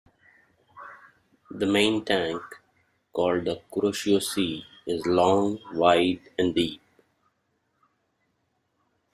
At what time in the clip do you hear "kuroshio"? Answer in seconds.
3.71-4.19